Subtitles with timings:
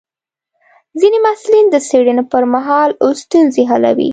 [0.99, 2.89] ځینې محصلین د څېړنې پر مهال
[3.21, 4.09] ستونزې حلوي.